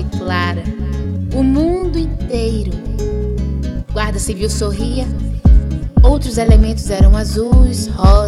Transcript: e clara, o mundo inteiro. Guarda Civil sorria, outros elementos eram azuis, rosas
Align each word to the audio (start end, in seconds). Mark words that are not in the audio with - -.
e 0.00 0.04
clara, 0.16 0.62
o 1.34 1.42
mundo 1.42 1.98
inteiro. 1.98 2.72
Guarda 3.92 4.18
Civil 4.18 4.48
sorria, 4.48 5.06
outros 6.02 6.38
elementos 6.38 6.88
eram 6.90 7.16
azuis, 7.16 7.86
rosas 7.88 8.19